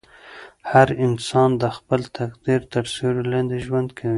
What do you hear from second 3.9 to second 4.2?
کوي.